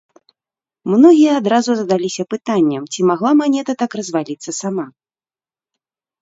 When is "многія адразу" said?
0.93-1.71